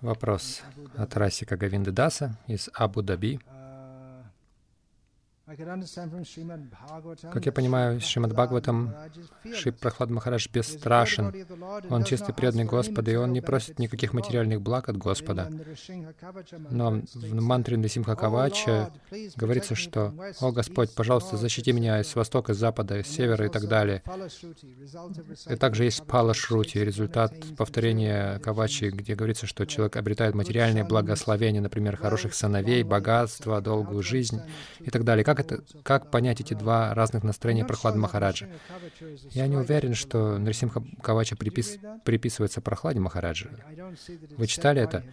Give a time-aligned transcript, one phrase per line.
[0.00, 0.62] Вопрос
[0.96, 3.40] от Расика Гавинды Даса из Абу-Даби.
[7.32, 8.94] Как я понимаю, из Шримад Бхагаватам
[9.54, 9.72] Шри.
[9.72, 11.34] Прахлад Махарадж бесстрашен.
[11.90, 15.50] Он чистый преданный Господа, и он не просит никаких материальных благ от Господа.
[16.70, 18.92] Но в мантре Нрисимха "O Кавача
[19.36, 23.48] говорится, что «О Господь, пожалуйста, защити меня из etc." востока, из запада, из севера и
[23.48, 24.02] так далее».
[25.48, 31.60] И также есть Пала Шрути, результат повторения Кавачи, где говорится, что человек обретает материальные благословения,
[31.60, 34.40] например, хороших сыновей, богатство, долгую жизнь
[34.80, 35.24] и так далее.
[35.24, 38.48] Как, это, как понять эти два разных настроения Прохлада Махараджа?
[39.30, 43.50] Я не уверен, что Нарисимха Кавача припис, приписывается Прохладе Махараджа.
[44.36, 45.04] Вы читали это?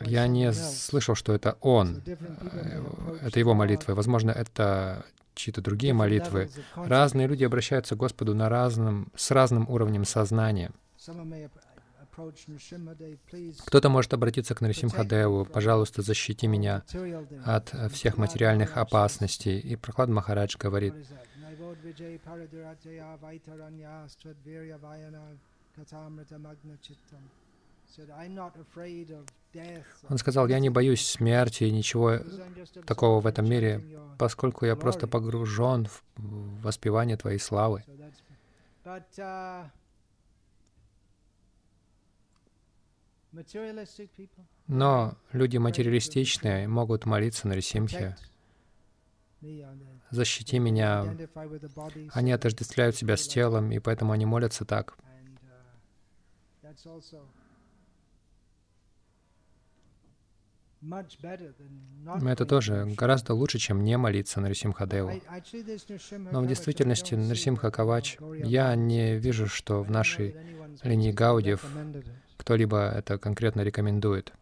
[0.00, 3.94] Я не слышал, что это он, э, это его молитвы.
[3.94, 6.50] Возможно, это чьи-то другие молитвы.
[6.74, 10.72] Разные люди обращаются к Господу на разном, с разным уровнем сознания.
[13.66, 16.82] Кто-то может обратиться к Нарисимхадеву, пожалуйста, защити меня
[17.44, 19.58] от э, всех материальных опасностей.
[19.58, 20.94] И Прохлад Махарадж говорит,
[30.08, 32.18] он сказал, я не боюсь смерти и ничего
[32.86, 33.82] такого в этом мире,
[34.18, 37.84] поскольку я просто погружен в воспевание Твоей славы.
[44.66, 48.16] Но люди материалистичные могут молиться на Рисимхе,
[50.10, 51.16] защити меня.
[52.12, 54.96] Они отождествляют себя с телом, и поэтому они молятся так.
[60.82, 65.12] Но это тоже гораздо лучше, чем не молиться на Рисимхадеву.
[66.32, 70.34] Но в действительности Нарсимха Кавач, я не вижу, что в нашей
[70.82, 71.64] линии Гаудиев
[72.42, 74.32] кто-либо это конкретно рекомендует.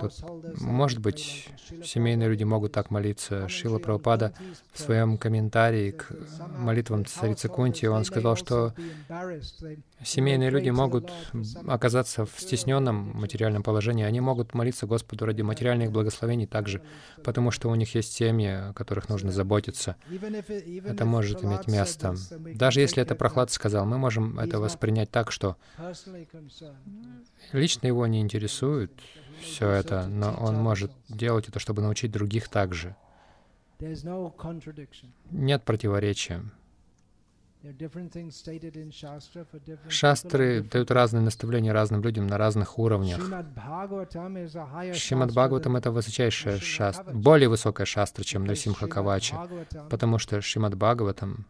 [0.00, 0.12] Тут,
[0.60, 1.48] может быть,
[1.84, 3.48] семейные люди могут так молиться.
[3.48, 4.32] Шила Прабхупада
[4.72, 6.10] в своем комментарии к
[6.58, 8.74] молитвам царицы Кунти, он сказал, что
[10.04, 11.10] семейные люди могут
[11.66, 14.04] оказаться в стесненном материальном положении.
[14.04, 16.82] Они могут молиться Господу ради материальных благословений также,
[17.24, 19.96] потому что у них есть семьи, о которых нужно заботиться.
[20.84, 22.14] Это может иметь место.
[22.54, 25.56] Даже если это Прохлад сказал, мы можем это воспринять так, что
[27.52, 28.92] лично его не интересует
[29.40, 32.96] все это, но он может делать это, чтобы научить других также.
[35.30, 36.42] Нет противоречия.
[39.88, 43.18] Шастры дают разные наставления разным людям на разных уровнях.
[44.94, 49.48] Шримад Бхагаватам— это высочайшая шастра, более высокая шастра, чем Нарсимха Кавача,
[49.90, 51.46] потому что Шримад Бхагаватам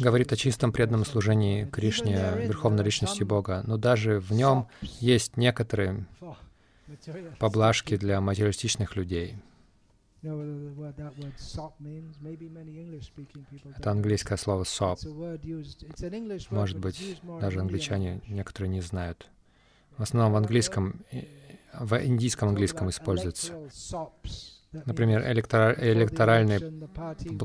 [0.00, 6.06] говорит о чистом преданном служении Кришне, Верховной Личности Бога, но даже в нем есть некоторые
[7.38, 9.36] поблажки для материалистичных людей.
[13.76, 15.00] Это английское слово «соп».
[16.50, 19.28] Может быть, даже англичане некоторые не знают.
[19.96, 21.04] В основном в английском,
[21.74, 23.52] в индийском английском используется.
[24.72, 26.60] Например, электора- электоральные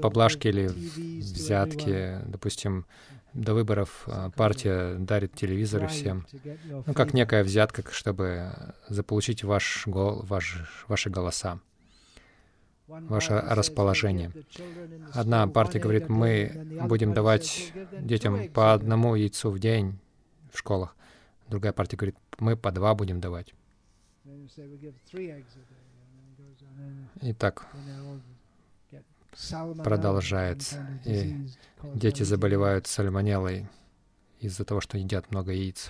[0.00, 2.86] поблажки или взятки, допустим,
[3.32, 4.06] до выборов
[4.36, 6.26] партия дарит телевизоры всем.
[6.86, 8.52] Ну, как некая взятка, чтобы
[8.88, 11.60] заполучить ваш гол, ваш, ваши голоса,
[12.88, 14.32] ваше расположение.
[15.12, 19.98] Одна партия говорит, мы будем давать детям по одному яйцу в день
[20.52, 20.94] в школах.
[21.48, 23.54] Другая партия говорит, мы по два будем давать.
[27.20, 27.66] И так
[29.84, 30.86] продолжается.
[31.04, 31.46] И
[31.94, 33.68] дети заболевают сальмонеллой
[34.40, 35.88] из-за того, что едят много яиц.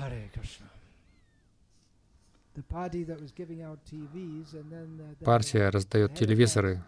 [5.25, 6.85] Партия раздает телевизоры.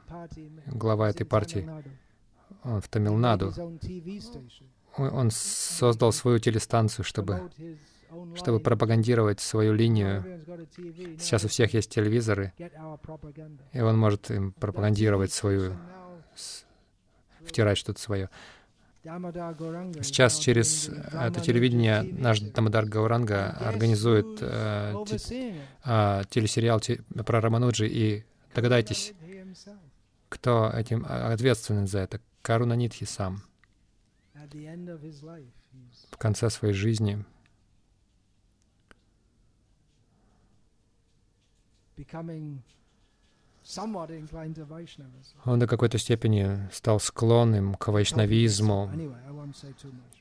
[0.67, 1.69] Глава этой партии
[2.63, 3.53] он в Тамилнаду.
[4.97, 7.51] Он создал свою телестанцию, чтобы,
[8.37, 10.25] чтобы пропагандировать свою линию.
[11.19, 12.53] Сейчас у всех есть телевизоры,
[13.73, 15.77] и он может им пропагандировать свою,
[17.45, 18.31] втирать что-то свое.
[19.05, 25.55] Сейчас через это телевидение наш Дамадар Гауранга организует э, те,
[25.85, 28.25] э, телесериал те, про Рамануджи, и
[28.55, 29.13] догадайтесь,
[30.31, 32.21] кто этим ответственен за это.
[32.41, 33.43] Каруна Нитхи сам.
[36.11, 37.25] В конце своей жизни
[45.45, 48.91] Он до какой-то степени стал склонным к вайшнавизму.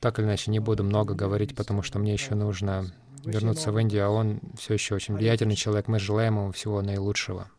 [0.00, 2.86] Так или иначе, не буду много говорить, потому что мне еще нужно
[3.24, 5.88] вернуться в Индию, а он все еще очень влиятельный человек.
[5.88, 7.50] Мы желаем ему всего наилучшего.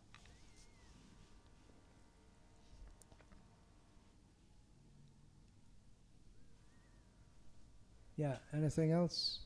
[8.16, 9.45] Yeah, anything else?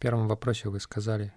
[0.00, 1.32] Первом вопросе вы сказали,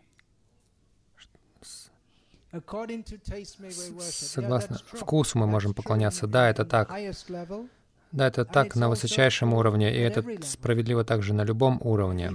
[4.00, 6.28] согласно вкусу мы можем поклоняться.
[6.28, 6.90] Да, это так.
[8.12, 12.32] Да, это так на высочайшем уровне, и это справедливо также на любом уровне.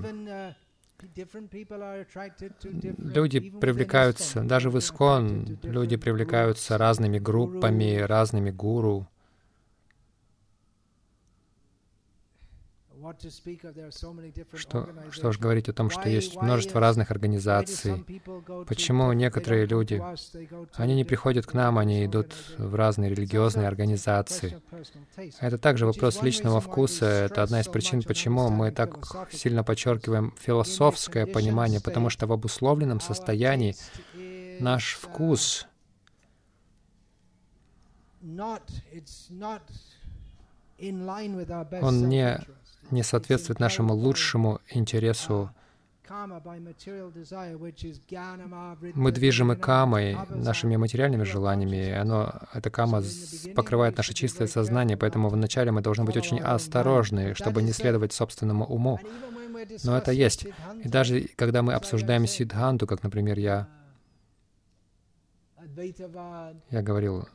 [3.15, 9.07] Люди привлекаются, даже в Искон, люди привлекаются разными группами, разными гуру.
[14.55, 18.05] Что, что уж говорить о том, что есть множество разных организаций.
[18.67, 20.03] Почему некоторые люди,
[20.75, 24.61] они не приходят к нам, они идут в разные религиозные организации.
[25.41, 27.07] Это также вопрос личного вкуса.
[27.07, 28.99] Это одна из причин, почему мы так
[29.33, 33.77] сильно подчеркиваем философское понимание, потому что в обусловленном состоянии
[34.61, 35.67] наш вкус
[41.83, 42.41] он не
[42.91, 45.51] не соответствует нашему лучшему интересу.
[48.95, 51.93] Мы движимы камой, нашими материальными желаниями.
[51.93, 53.03] Оно, эта кама
[53.55, 58.65] покрывает наше чистое сознание, поэтому вначале мы должны быть очень осторожны, чтобы не следовать собственному
[58.65, 58.99] уму.
[59.85, 60.47] Но это есть.
[60.83, 63.69] И даже когда мы обсуждаем сидханту, как, например, я,
[66.71, 67.29] я говорил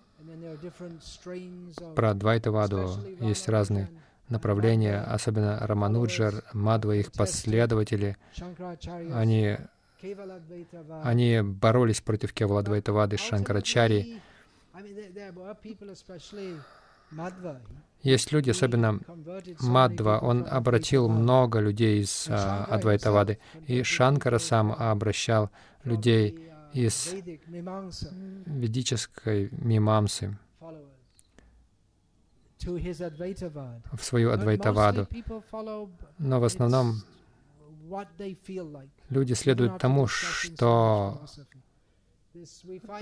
[1.96, 3.90] про Двайтаваду, есть разные
[4.34, 8.18] направления, особенно Рамануджар, Мадва, их последователи,
[9.14, 9.58] они,
[11.04, 14.22] они боролись против Кеваладвайтавады, Шанкарачари.
[18.02, 19.00] Есть люди, особенно
[19.62, 25.50] Мадва, он обратил много людей из а, Адвайтавады, и Шанкара сам обращал
[25.86, 27.14] людей из
[28.46, 30.38] ведической мимамсы
[32.66, 35.08] в свою Адвайтаваду.
[36.18, 37.02] Но в основном
[39.10, 41.26] люди следуют тому, что,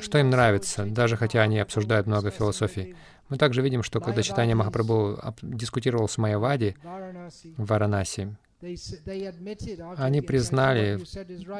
[0.02, 2.96] что им нравится, даже хотя они обсуждают много философий.
[3.30, 6.76] Мы также видим, что когда читание Махапрабху дискутировал с Майявади
[7.58, 8.36] в Варанаси,
[9.98, 11.00] они признали,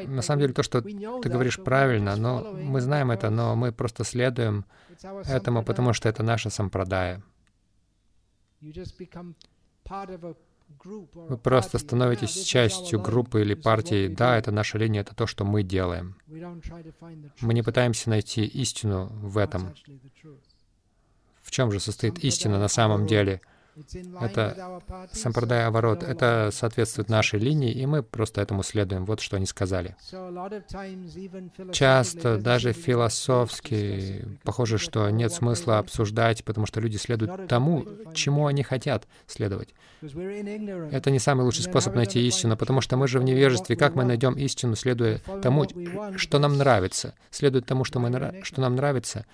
[0.06, 4.04] на самом деле, то, что ты говоришь правильно, но мы знаем это, но мы просто
[4.04, 4.66] следуем
[5.26, 7.24] этому, потому что это наша сампрадая.
[11.14, 14.08] Вы просто становитесь частью группы или партии.
[14.08, 16.16] Да, это наша линия, это то, что мы делаем.
[17.42, 19.74] Мы не пытаемся найти истину в этом.
[21.42, 23.42] В чем же состоит истина на самом деле?
[24.20, 24.82] Это
[25.14, 29.06] сампрадая оборот, это соответствует нашей линии, и мы просто этому следуем.
[29.06, 29.96] Вот что они сказали.
[31.72, 38.64] Часто даже философски похоже, что нет смысла обсуждать, потому что люди следуют тому, чему они
[38.64, 39.74] хотят следовать.
[40.02, 43.76] Это не самый лучший способ найти истину, потому что мы же в невежестве.
[43.76, 45.68] Как мы найдем истину, следуя тому,
[46.18, 47.14] что нам нравится?
[47.30, 49.26] Следуя тому, что, мы, что нам нравится,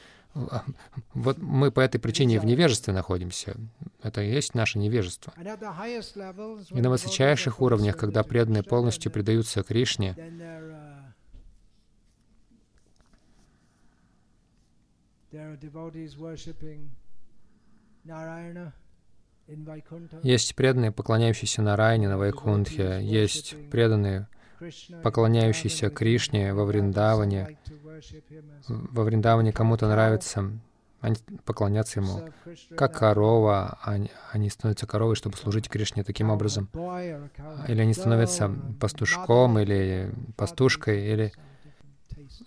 [1.13, 3.55] вот мы по этой причине в невежестве находимся.
[4.01, 5.33] Это и есть наше невежество.
[5.37, 10.15] И на высочайших уровнях, когда преданные полностью предаются Кришне,
[20.23, 24.27] есть преданные, поклоняющиеся Нарайне на Вайкунтхе, есть преданные,
[25.03, 27.57] поклоняющийся Кришне во Вриндаване.
[28.67, 30.51] Во Вриндаване кому-то нравится
[31.45, 32.29] поклоняться ему.
[32.75, 36.69] Как корова, они, они становятся коровой, чтобы служить Кришне таким образом.
[37.67, 41.33] Или они становятся пастушком, или пастушкой, или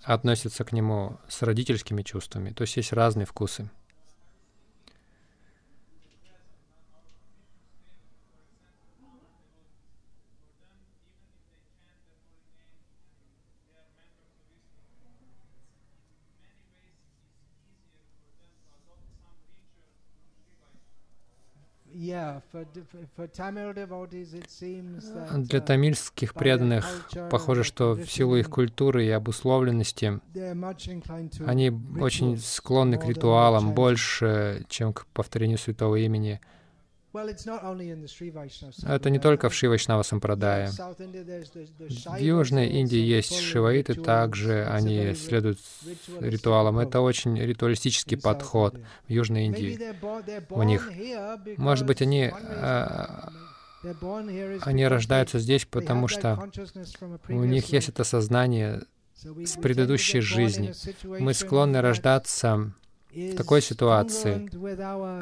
[0.04, 2.50] относятся к нему с родительскими чувствами.
[2.50, 3.70] То есть есть разные вкусы.
[25.36, 30.20] Для тамильских преданных похоже, что в силу их культуры и обусловленности
[31.46, 36.40] они очень склонны к ритуалам больше, чем к повторению святого имени.
[37.12, 40.70] Это не только в Шивайшнава Сампрадае.
[40.70, 45.58] В Южной Индии есть шиваиты, также они следуют
[46.20, 46.78] ритуалам.
[46.78, 48.76] Это очень ритуалистический подход
[49.08, 49.78] в Южной Индии
[50.50, 50.90] у них.
[51.56, 52.30] Может быть, они
[54.62, 56.48] они рождаются здесь, потому что
[57.28, 58.82] у них есть это сознание
[59.14, 60.72] с предыдущей жизни.
[61.04, 62.72] Мы склонны рождаться
[63.12, 64.48] в такой ситуации,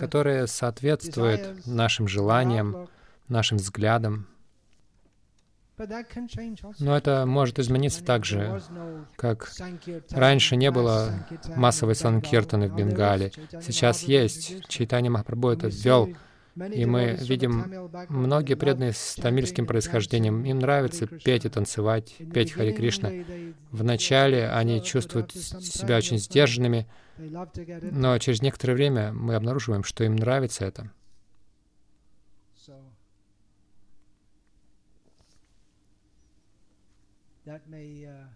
[0.00, 2.88] которая соответствует нашим желаниям,
[3.28, 4.26] нашим взглядам.
[6.80, 8.60] Но это может измениться так же,
[9.16, 9.52] как
[10.10, 13.32] раньше не было массовой санкиртаны в Бенгале.
[13.62, 14.66] Сейчас есть.
[14.68, 16.08] Чайтанья Махапрабху это ввел
[16.72, 20.44] и мы видим многие преданные с тамильским происхождением.
[20.44, 23.10] Им нравится петь и танцевать, петь Хари Кришна.
[23.70, 26.86] Вначале они чувствуют себя очень сдержанными,
[27.18, 30.90] но через некоторое время мы обнаруживаем, что им нравится это.
[37.46, 38.26] That may uh,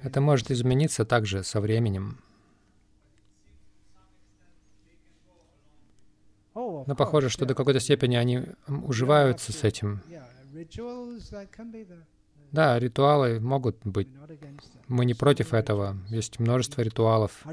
[0.00, 2.18] Это может измениться также со временем.
[6.54, 10.00] Oh, Но похоже, что до какой-то степени они уживаются с этим.
[12.52, 14.08] Да, ритуалы могут быть.
[14.88, 15.98] Мы не против этого.
[16.08, 17.44] Есть множество ритуалов.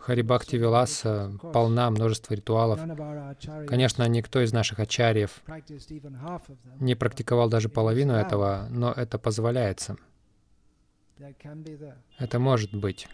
[0.00, 2.80] Харибакти Виласа полна множества ритуалов.
[3.66, 5.42] Конечно, никто из наших ачарьев
[6.80, 9.96] не практиковал даже половину этого, но это позволяется.
[12.18, 13.08] Это может быть.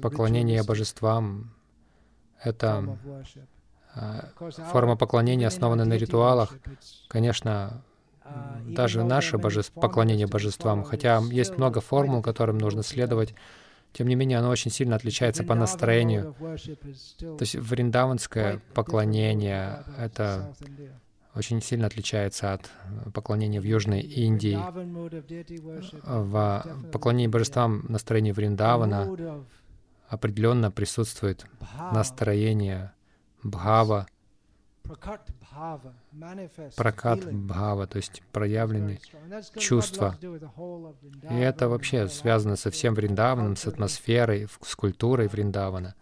[0.00, 1.54] Поклонение божествам—
[2.42, 2.98] это
[3.94, 4.30] а,
[4.70, 6.54] форма поклонения, основанная на ритуалах.
[7.08, 7.84] Конечно,
[8.66, 13.34] даже наше божество, поклонение божествам, хотя есть много формул, которым нужно следовать,
[13.92, 16.34] тем не менее, оно очень сильно отличается по настроению.
[17.18, 20.54] То есть вриндаванское поклонение— это
[21.34, 22.70] очень сильно отличается от
[23.12, 24.58] поклонения в Южной Индии.
[26.04, 29.44] В поклонении божествам настроение Вриндавана
[30.08, 31.46] определенно присутствует.
[31.92, 32.92] Настроение
[33.42, 34.06] Бхава,
[36.76, 39.00] прокат бхава, то есть проявленные
[39.56, 40.16] чувства.
[41.30, 45.94] И это вообще связано со всем Вриндаваном, с атмосферой, с культурой Вриндавана.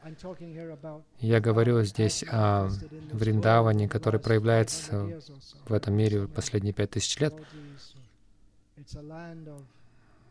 [1.19, 2.69] Я говорю здесь о
[3.13, 5.21] Вриндаване, который проявляется
[5.67, 7.35] в этом мире последние пять тысяч лет.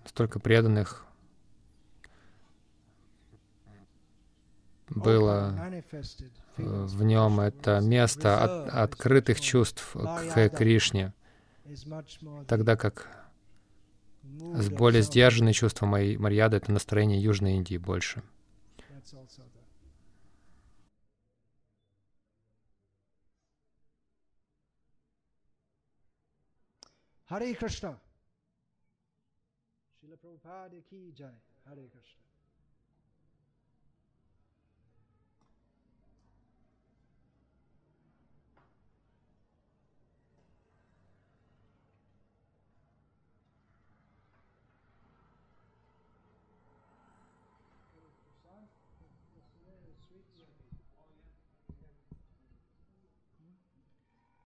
[0.05, 1.05] Столько преданных
[4.99, 5.55] было
[6.57, 11.13] в нем это место от, открытых чувств к Кришне,
[12.47, 13.07] тогда как
[14.23, 18.23] с более сдержанные чувства моей Марьяды— это настроение Южной Индии больше.
[27.29, 27.99] Харе Кришна.
[29.99, 31.39] Шила Прабхупада ки джай.
[31.63, 32.28] Харе Кришна.